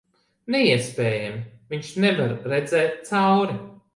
[0.53, 1.41] Neiespējami.
[1.75, 3.63] Viņš nevar redzēt cauri...